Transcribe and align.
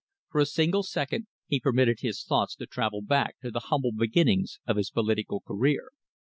For 0.31 0.41
a 0.41 0.47
single 0.47 0.81
second 0.81 1.27
he 1.45 1.59
permitted 1.59 1.99
his 1.99 2.23
thoughts 2.23 2.55
to 2.55 2.65
travel 2.65 3.03
back 3.03 3.37
to 3.41 3.51
the 3.51 3.59
humble 3.69 3.91
beginnings 3.91 4.59
of 4.65 4.77
his 4.77 4.89
political 4.89 5.41
career. 5.41 5.91